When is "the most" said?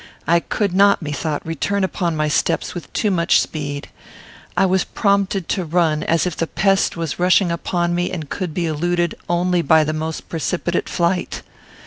9.83-10.27